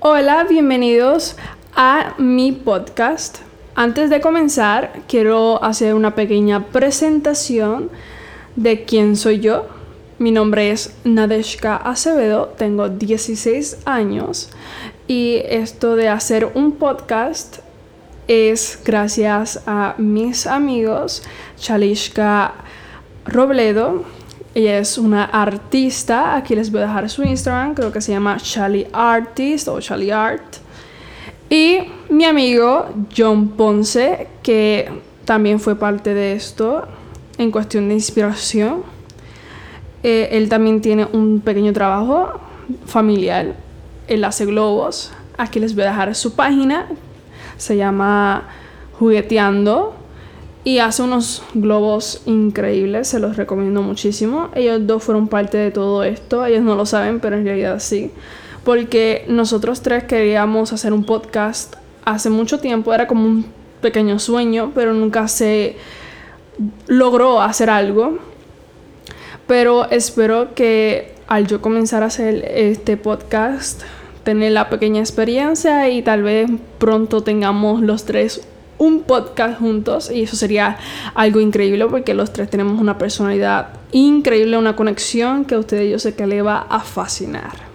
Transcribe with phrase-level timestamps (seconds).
[0.00, 1.34] Hola, bienvenidos
[1.74, 3.38] a mi podcast.
[3.74, 7.90] Antes de comenzar, quiero hacer una pequeña presentación
[8.54, 9.66] de quién soy yo.
[10.20, 14.50] Mi nombre es Nadeshka Acevedo, tengo 16 años
[15.08, 17.58] y esto de hacer un podcast
[18.28, 21.24] es gracias a mis amigos
[21.56, 22.54] Chalishka
[23.24, 24.04] Robledo.
[24.58, 26.34] Ella es una artista.
[26.34, 27.74] Aquí les voy a dejar su Instagram.
[27.74, 30.56] Creo que se llama Chali Artist o Chali Art.
[31.48, 31.78] Y
[32.08, 34.90] mi amigo John Ponce, que
[35.24, 36.88] también fue parte de esto
[37.38, 38.82] en cuestión de inspiración.
[40.02, 42.40] Eh, él también tiene un pequeño trabajo
[42.84, 43.54] familiar.
[44.08, 45.12] Él hace globos.
[45.36, 46.88] Aquí les voy a dejar su página
[47.58, 48.48] se llama
[48.98, 49.94] Jugueteando
[50.64, 54.48] y hace unos globos increíbles, se los recomiendo muchísimo.
[54.54, 58.10] Ellos dos fueron parte de todo esto, ellos no lo saben, pero en realidad sí,
[58.64, 63.46] porque nosotros tres queríamos hacer un podcast hace mucho tiempo, era como un
[63.80, 65.76] pequeño sueño, pero nunca se
[66.86, 68.18] logró hacer algo.
[69.46, 73.82] Pero espero que al yo comenzar a hacer este podcast
[74.24, 78.46] tener la pequeña experiencia y tal vez pronto tengamos los tres
[78.78, 80.78] un podcast juntos y eso sería
[81.14, 85.98] algo increíble porque los tres tenemos una personalidad increíble, una conexión que a ustedes yo
[85.98, 87.68] sé que le va a fascinar.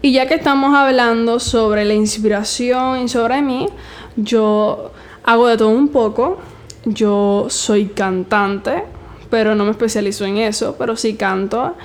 [0.00, 3.68] Y ya que estamos hablando sobre la inspiración y sobre mí,
[4.16, 4.90] yo
[5.24, 6.38] hago de todo un poco.
[6.84, 8.84] Yo soy cantante,
[9.30, 11.76] pero no me especializo en eso, pero sí canto.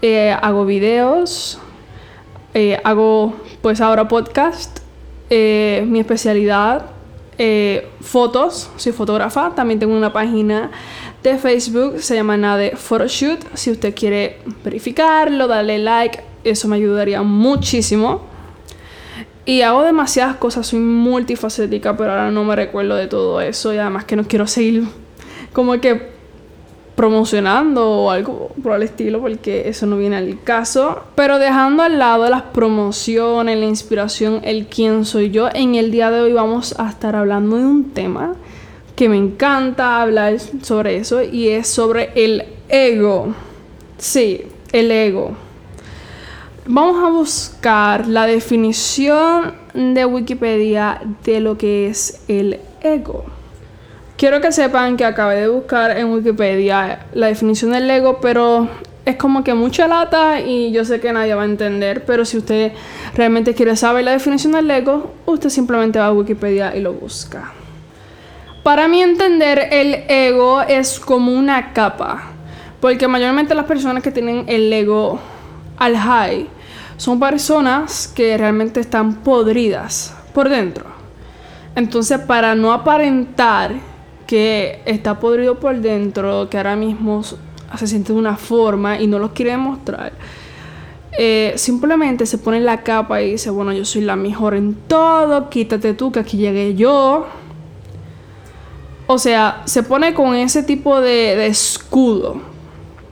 [0.00, 1.58] Eh, hago videos,
[2.54, 4.80] eh, hago pues ahora podcast.
[5.30, 6.86] Eh, mi especialidad,
[7.38, 9.54] eh, fotos, soy fotógrafa.
[9.54, 10.70] También tengo una página
[11.22, 13.40] de Facebook, se llama Nade Photoshoot.
[13.54, 18.22] Si usted quiere verificarlo, darle like, eso me ayudaría muchísimo.
[19.46, 23.72] Y hago demasiadas cosas, soy multifacética, pero ahora no me recuerdo de todo eso.
[23.72, 24.84] Y además que no quiero seguir
[25.52, 26.19] como que
[27.00, 31.00] promocionando o algo por el estilo, porque eso no viene al caso.
[31.14, 36.10] Pero dejando al lado las promociones, la inspiración, el quién soy yo, en el día
[36.10, 38.34] de hoy vamos a estar hablando de un tema
[38.96, 43.34] que me encanta hablar sobre eso y es sobre el ego.
[43.96, 45.30] Sí, el ego.
[46.66, 53.39] Vamos a buscar la definición de Wikipedia de lo que es el ego.
[54.20, 58.68] Quiero que sepan que acabé de buscar en Wikipedia la definición del ego, pero
[59.06, 62.36] es como que mucha lata y yo sé que nadie va a entender, pero si
[62.36, 62.72] usted
[63.14, 67.54] realmente quiere saber la definición del ego, usted simplemente va a Wikipedia y lo busca.
[68.62, 72.24] Para mí entender el ego es como una capa,
[72.78, 75.18] porque mayormente las personas que tienen el ego
[75.78, 76.46] al high
[76.98, 80.84] son personas que realmente están podridas por dentro.
[81.74, 83.88] Entonces, para no aparentar
[84.30, 89.18] que está podrido por dentro, que ahora mismo se siente de una forma y no
[89.18, 90.12] lo quiere demostrar,
[91.18, 95.50] eh, simplemente se pone la capa y dice, bueno, yo soy la mejor en todo,
[95.50, 97.26] quítate tú que aquí llegué yo.
[99.08, 102.40] O sea, se pone con ese tipo de, de escudo,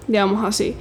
[0.06, 0.76] digamos así.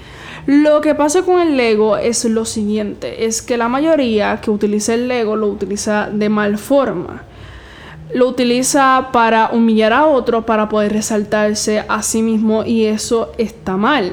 [0.46, 4.94] Lo que pasa con el Lego es lo siguiente, es que la mayoría que utiliza
[4.94, 7.24] el Lego lo utiliza de mal forma
[8.14, 13.78] lo utiliza para humillar a otro, para poder resaltarse a sí mismo y eso está
[13.78, 14.12] mal.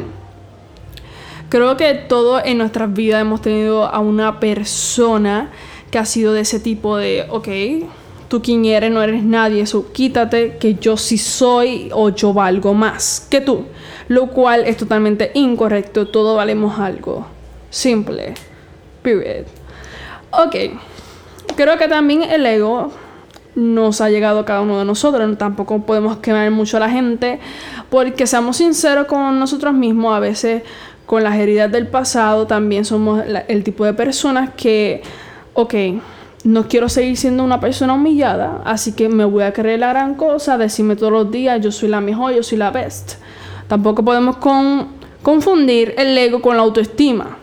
[1.49, 5.51] Creo que todos en nuestras vidas hemos tenido a una persona
[5.91, 7.49] que ha sido de ese tipo de, ok,
[8.29, 12.75] tú quién eres, no eres nadie, eso quítate, que yo sí soy o yo valgo
[12.75, 13.67] más que tú.
[14.09, 17.27] Lo cual es totalmente incorrecto, todos valemos algo.
[17.71, 18.35] Simple.
[19.03, 19.47] Period.
[20.33, 20.57] Ok.
[21.57, 22.91] Creo que también el ego
[23.55, 25.39] nos ha llegado a cada uno de nosotros.
[25.39, 27.41] Tampoco podemos quemar mucho a la gente
[27.91, 30.63] porque seamos sinceros con nosotros mismos, a veces
[31.07, 35.03] con las heridas del pasado también somos el tipo de personas que,
[35.53, 35.75] ok,
[36.45, 40.15] no quiero seguir siendo una persona humillada, así que me voy a creer la gran
[40.15, 43.15] cosa, decirme todos los días, yo soy la mejor, yo soy la best.
[43.67, 44.37] Tampoco podemos
[45.23, 47.39] confundir el ego con la autoestima.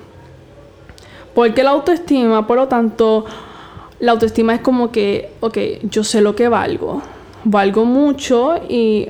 [1.34, 3.26] Porque la autoestima, por lo tanto,
[4.02, 7.04] la autoestima es como que, ok, yo sé lo que valgo,
[7.44, 9.08] valgo mucho y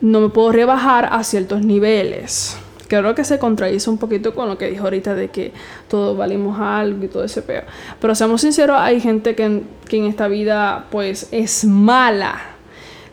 [0.00, 2.56] no me puedo rebajar a ciertos niveles.
[2.88, 5.52] Creo que se contradice un poquito con lo que dijo ahorita de que
[5.88, 7.64] todos valimos algo y todo ese peor.
[8.00, 12.40] Pero seamos sinceros, hay gente que en, que en esta vida pues es mala.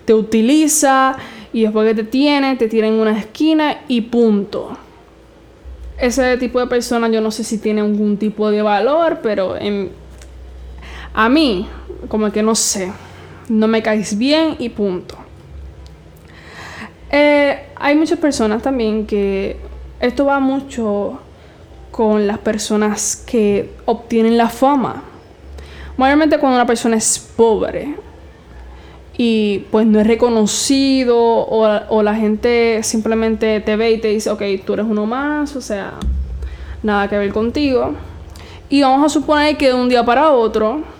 [0.06, 1.18] Te utiliza
[1.52, 4.78] y después que te tiene, te tira en una esquina y punto.
[6.00, 9.58] ese tipo de persona yo no sé si tiene algún tipo de valor, pero
[11.18, 11.68] a mí,
[12.10, 12.92] como que no sé,
[13.50, 15.18] no me caes bien y punto.
[17.10, 19.58] Eh, hay muchas personas también que
[20.00, 21.20] esto va mucho
[21.90, 25.02] con las personas que obtienen la fama.
[25.98, 27.96] Mayormente cuando una persona es pobre
[29.18, 34.44] y pues no es reconocido o, la gente simplemente te ve y te dice, ok,
[34.64, 35.94] tú eres uno más, o sea,
[36.84, 37.96] nada que ver contigo.
[38.70, 40.96] Y vamos a suponer que de un día para otro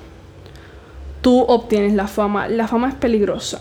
[1.22, 2.48] tú obtienes la fama.
[2.48, 3.60] La fama es peligrosa.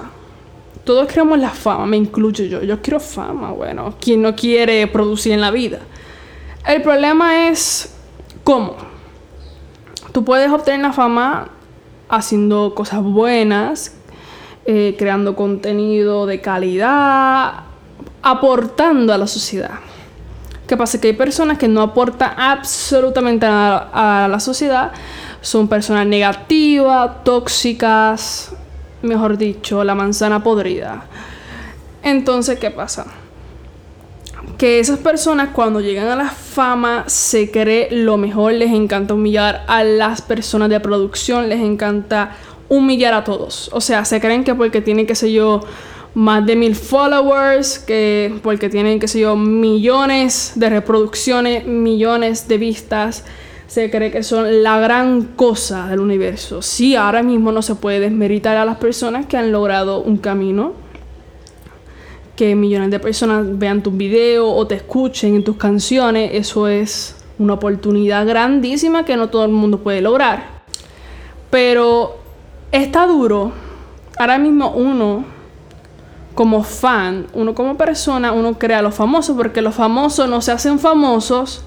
[0.84, 2.62] Todos queremos la fama, me incluyo yo.
[2.62, 5.80] Yo quiero fama, bueno, quien no quiere producir en la vida.
[6.66, 7.94] El problema es
[8.44, 8.76] cómo.
[10.12, 11.48] Tú puedes obtener la fama
[12.08, 13.96] haciendo cosas buenas,
[14.64, 17.64] eh, creando contenido de calidad,
[18.22, 19.80] aportando a la sociedad.
[20.66, 21.00] ¿Qué pasa?
[21.00, 24.92] Que hay personas que no aportan absolutamente nada a la sociedad,
[25.40, 28.52] son personas negativas, tóxicas,
[29.02, 31.04] mejor dicho, la manzana podrida.
[32.02, 33.06] Entonces, ¿qué pasa?
[34.58, 39.64] Que esas personas cuando llegan a la fama se cree lo mejor, les encanta humillar
[39.68, 42.32] a las personas de producción, les encanta
[42.68, 43.70] humillar a todos.
[43.72, 45.60] O sea, se creen que porque tienen, qué sé yo,
[46.16, 52.56] más de mil followers, que porque tienen, qué sé yo, millones de reproducciones, millones de
[52.56, 53.26] vistas,
[53.66, 56.62] se cree que son la gran cosa del universo.
[56.62, 60.72] Sí, ahora mismo no se puede desmeritar a las personas que han logrado un camino,
[62.34, 67.22] que millones de personas vean tus videos o te escuchen en tus canciones, eso es
[67.38, 70.62] una oportunidad grandísima que no todo el mundo puede lograr.
[71.50, 72.16] Pero
[72.72, 73.52] está duro.
[74.18, 75.35] Ahora mismo uno,
[76.36, 80.52] como fan, uno como persona, uno crea a los famosos porque los famosos no se
[80.52, 81.62] hacen famosos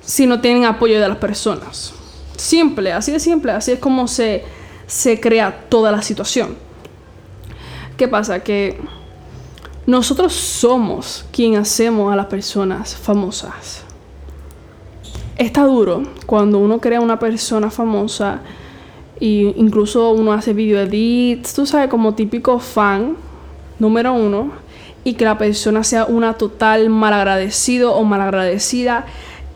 [0.00, 1.94] si no tienen apoyo de las personas.
[2.36, 4.44] Simple, así de simple, así es como se,
[4.88, 6.56] se crea toda la situación.
[7.96, 8.40] ¿Qué pasa?
[8.40, 8.80] Que
[9.86, 13.84] nosotros somos quien hacemos a las personas famosas.
[15.38, 18.40] Está duro cuando uno crea una persona famosa
[19.20, 23.16] y incluso uno hace video edits, tú sabes, como típico fan
[23.82, 24.52] número uno,
[25.04, 29.06] y que la persona sea una total malagradecido o malagradecida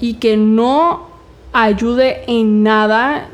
[0.00, 1.06] y que no
[1.52, 3.28] ayude en nada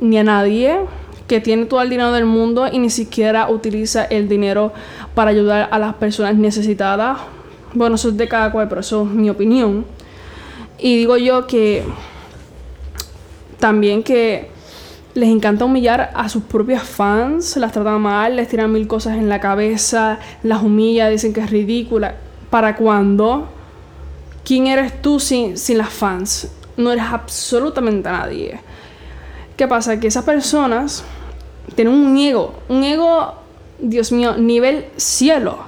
[0.00, 0.78] ni a nadie
[1.26, 4.72] que tiene todo el dinero del mundo y ni siquiera utiliza el dinero
[5.14, 7.18] para ayudar a las personas necesitadas.
[7.72, 9.86] Bueno, eso es de cada cual, pero eso es mi opinión.
[10.78, 11.82] Y digo yo que
[13.58, 14.50] también que
[15.16, 19.30] les encanta humillar a sus propias fans, las tratan mal, les tiran mil cosas en
[19.30, 22.16] la cabeza, las humilla, dicen que es ridícula.
[22.50, 23.48] ¿Para cuándo?
[24.44, 26.52] ¿Quién eres tú sin, sin las fans?
[26.76, 28.60] No eres absolutamente nadie.
[29.56, 29.98] ¿Qué pasa?
[29.98, 31.02] Que esas personas
[31.74, 33.36] tienen un ego, un ego,
[33.78, 35.60] Dios mío, nivel cielo.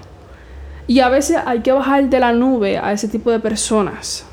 [0.87, 4.27] Y a veces hay que bajar de la nube a ese tipo de personas.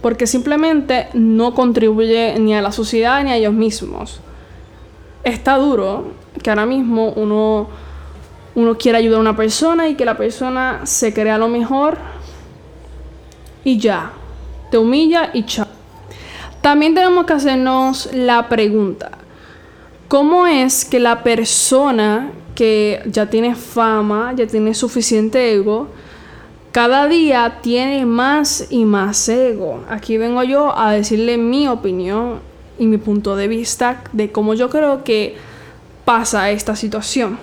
[0.00, 4.20] Porque simplemente no contribuye ni a la sociedad ni a ellos mismos
[5.24, 7.68] está duro que ahora mismo uno,
[8.54, 11.98] uno quiere ayudar a una persona y que la persona se crea lo mejor
[13.64, 14.12] y ya,
[14.70, 15.66] te humilla y chao.
[16.60, 19.10] También tenemos que hacernos la pregunta,
[20.08, 25.88] ¿cómo es que la persona que ya tiene fama, ya tiene suficiente ego,
[26.70, 29.84] cada día tiene más y más ego?
[29.88, 32.40] Aquí vengo yo a decirle mi opinión
[32.82, 35.36] y mi punto de vista de cómo yo creo que
[36.04, 37.38] pasa esta situación.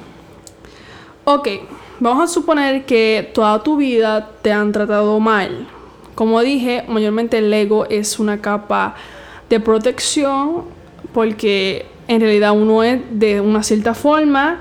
[1.23, 1.47] Ok,
[2.01, 5.65] vamos a suponer que toda tu vida te han tratado mal.
[6.13, 8.95] Como dije, mayormente el ego es una capa
[9.49, 10.65] de protección
[11.13, 14.59] porque en realidad uno es de una cierta forma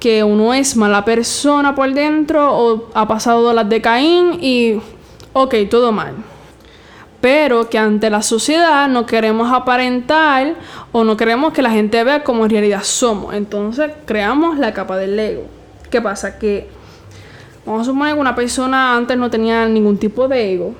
[0.00, 4.82] que uno es mala persona por dentro o ha pasado las de Caín y
[5.32, 6.29] ok, todo mal
[7.20, 10.54] pero que ante la sociedad no queremos aparentar
[10.92, 13.34] o no queremos que la gente vea como en realidad somos.
[13.34, 15.44] Entonces creamos la capa del ego.
[15.90, 16.38] ¿Qué pasa?
[16.38, 16.68] Que
[17.66, 20.74] vamos a suponer que una persona antes no tenía ningún tipo de ego.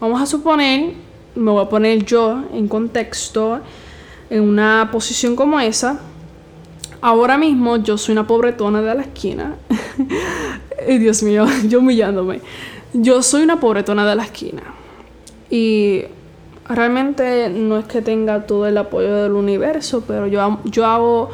[0.00, 0.94] Vamos a suponer,
[1.36, 3.60] me voy a poner yo en contexto,
[4.30, 6.00] en una posición como esa.
[7.00, 9.54] Ahora mismo yo soy una pobretona de la esquina.
[10.88, 12.40] Dios mío, yo humillándome.
[12.92, 14.62] Yo soy una pobretona de la esquina
[15.50, 16.04] y
[16.68, 21.30] realmente no es que tenga todo el apoyo del universo, pero yo, yo hago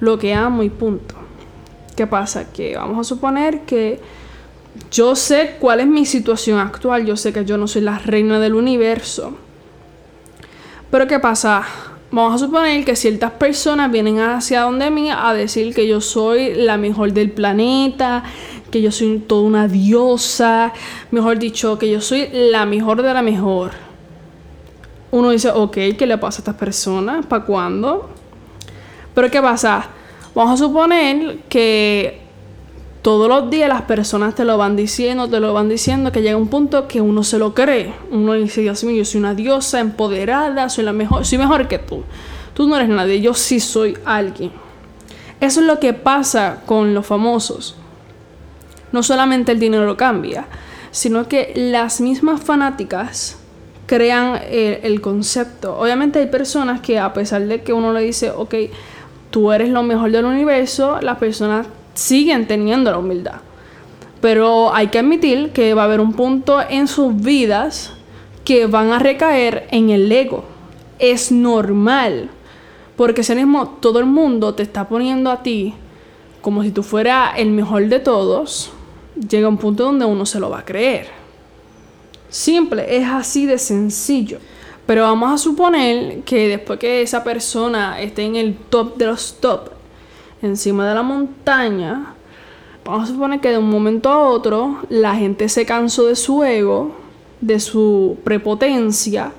[0.00, 1.14] lo que amo y punto.
[1.96, 2.50] ¿Qué pasa?
[2.52, 4.00] Que vamos a suponer que
[4.90, 8.38] yo sé cuál es mi situación actual, yo sé que yo no soy la reina
[8.38, 9.36] del universo.
[10.90, 11.64] Pero ¿qué pasa?
[12.10, 16.54] Vamos a suponer que ciertas personas vienen hacia donde mí a decir que yo soy
[16.54, 18.24] la mejor del planeta,
[18.70, 20.72] que yo soy toda una diosa,
[21.10, 23.72] mejor dicho, que yo soy la mejor de la mejor.
[25.10, 27.24] Uno dice, ok, ¿qué le pasa a estas personas?
[27.26, 28.10] ¿Para cuándo?
[29.14, 29.86] Pero ¿qué pasa?
[30.34, 32.20] Vamos a suponer que
[33.02, 36.36] todos los días las personas te lo van diciendo, te lo van diciendo, que llega
[36.36, 37.94] un punto que uno se lo cree.
[38.10, 41.78] Uno dice, Dios mío, yo soy una diosa empoderada, soy la mejor, soy mejor que
[41.78, 42.02] tú.
[42.54, 44.52] Tú no eres nadie, yo sí soy alguien.
[45.40, 47.76] Eso es lo que pasa con los famosos.
[48.92, 50.46] No solamente el dinero cambia,
[50.90, 53.38] sino que las mismas fanáticas
[53.86, 55.78] crean el, el concepto.
[55.78, 58.54] Obviamente hay personas que a pesar de que uno le dice, ok,
[59.30, 63.40] tú eres lo mejor del universo, las personas siguen teniendo la humildad.
[64.20, 67.92] Pero hay que admitir que va a haber un punto en sus vidas
[68.44, 70.44] que van a recaer en el ego.
[70.98, 72.30] Es normal.
[72.96, 75.74] Porque si mismo todo el mundo te está poniendo a ti
[76.40, 78.72] como si tú fueras el mejor de todos,
[79.28, 81.08] llega un punto donde uno se lo va a creer.
[82.28, 84.38] Simple, es así de sencillo.
[84.86, 89.36] Pero vamos a suponer que después que esa persona esté en el top de los
[89.38, 89.70] top,
[90.40, 92.14] encima de la montaña,
[92.84, 96.42] vamos a suponer que de un momento a otro la gente se cansó de su
[96.42, 96.92] ego,
[97.40, 99.32] de su prepotencia,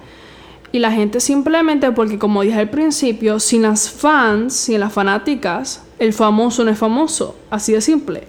[0.71, 5.83] y la gente simplemente, porque como dije al principio, sin las fans, sin las fanáticas,
[5.97, 8.27] el famoso no es famoso, así de simple.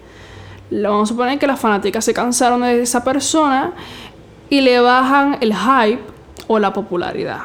[0.71, 3.73] Vamos a suponer que las fanáticas se cansaron de esa persona
[4.49, 6.03] y le bajan el hype
[6.47, 7.41] o la popularidad.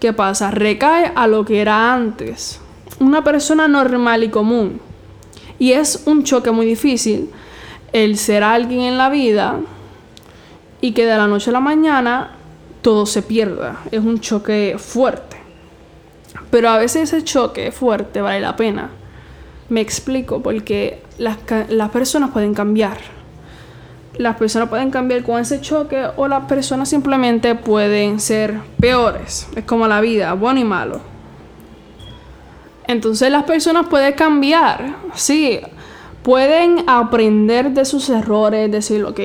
[0.00, 0.50] ¿Qué pasa?
[0.50, 2.60] Recae a lo que era antes
[3.00, 4.80] una persona normal y común.
[5.58, 7.30] Y es un choque muy difícil
[7.92, 9.60] el ser alguien en la vida
[10.80, 12.36] y que de la noche a la mañana
[12.82, 13.80] todo se pierda.
[13.90, 15.36] Es un choque fuerte.
[16.50, 18.90] Pero a veces ese choque fuerte vale la pena.
[19.68, 22.98] Me explico, porque las, las personas pueden cambiar.
[24.16, 29.48] Las personas pueden cambiar con ese choque o las personas simplemente pueden ser peores.
[29.54, 31.00] Es como la vida, bueno y malo.
[32.88, 35.60] Entonces las personas pueden cambiar, sí,
[36.22, 39.20] pueden aprender de sus errores, decir, ok,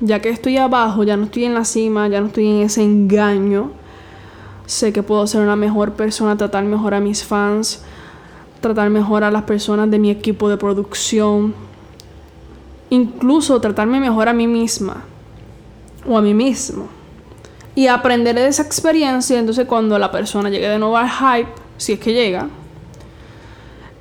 [0.00, 2.82] ya que estoy abajo, ya no estoy en la cima, ya no estoy en ese
[2.82, 3.70] engaño,
[4.66, 7.84] sé que puedo ser una mejor persona, tratar mejor a mis fans,
[8.62, 11.54] tratar mejor a las personas de mi equipo de producción,
[12.88, 15.04] incluso tratarme mejor a mí misma
[16.08, 16.88] o a mí mismo.
[17.74, 21.92] Y aprender de esa experiencia, entonces cuando la persona llegue de nuevo al hype, si
[21.94, 22.48] es que llega,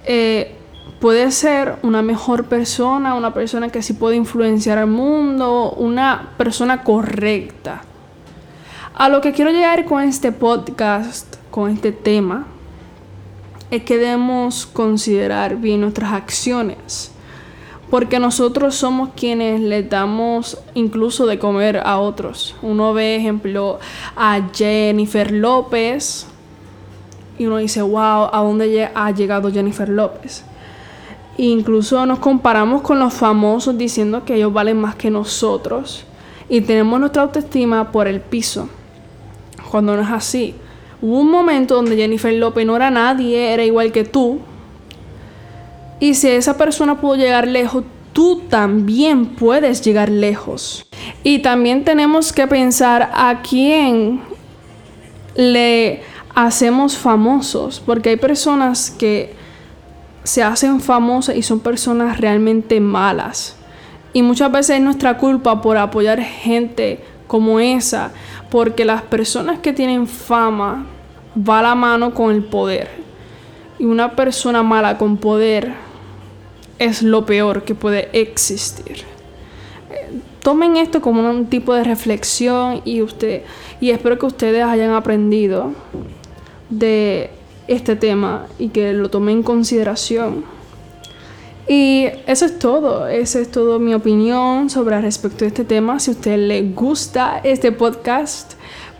[0.05, 0.55] eh,
[0.99, 6.83] puede ser una mejor persona, una persona que sí puede influenciar al mundo, una persona
[6.83, 7.81] correcta.
[8.93, 12.45] A lo que quiero llegar con este podcast, con este tema,
[13.71, 17.11] es que debemos considerar bien nuestras acciones.
[17.89, 22.55] Porque nosotros somos quienes le damos incluso de comer a otros.
[22.61, 23.79] Uno ve, ejemplo,
[24.15, 26.27] a Jennifer López,
[27.37, 30.43] y uno dice, wow, ¿a dónde ha llegado Jennifer López?
[31.37, 36.05] E incluso nos comparamos con los famosos diciendo que ellos valen más que nosotros
[36.49, 38.69] y tenemos nuestra autoestima por el piso,
[39.71, 40.53] cuando no es así.
[41.01, 44.39] Hubo un momento donde Jennifer López no era nadie, era igual que tú.
[45.99, 50.87] Y si esa persona pudo llegar lejos, tú también puedes llegar lejos.
[51.23, 54.21] Y también tenemos que pensar a quién
[55.35, 56.03] le
[56.35, 59.33] hacemos famosos, porque hay personas que
[60.23, 63.55] se hacen famosas y son personas realmente malas.
[64.13, 68.11] Y muchas veces es nuestra culpa por apoyar gente como esa,
[68.51, 70.85] porque las personas que tienen fama
[71.35, 72.89] va a la mano con el poder.
[73.79, 75.73] Y una persona mala con poder
[76.77, 79.05] es lo peor que puede existir.
[80.43, 83.43] Tomen esto como un tipo de reflexión y usted
[83.79, 85.71] y espero que ustedes hayan aprendido
[86.69, 87.29] de
[87.67, 90.43] este tema y que lo tome en consideración.
[91.67, 95.99] Y eso es todo, esa es todo mi opinión sobre respecto a este tema.
[95.99, 98.53] Si a usted le gusta este podcast,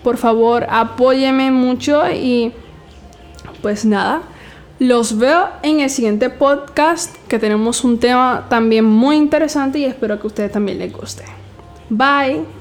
[0.03, 2.53] por favor apóyeme mucho y
[3.61, 4.23] pues nada,
[4.79, 10.17] los veo en el siguiente podcast que tenemos un tema también muy interesante y espero
[10.19, 11.23] que a ustedes también les guste.
[11.89, 12.60] Bye.